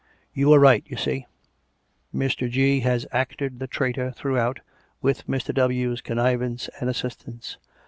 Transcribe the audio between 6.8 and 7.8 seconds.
assistance.